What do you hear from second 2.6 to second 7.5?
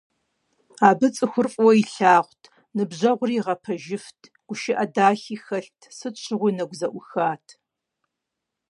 ныбжьэгъури игъэпэжыфт, гушыӏэ дахи хэлът, сыт щыгъуи нэгу зэӏухат.